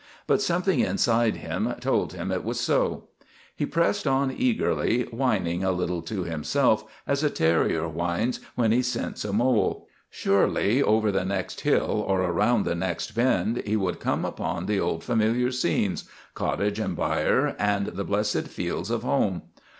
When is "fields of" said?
18.47-19.03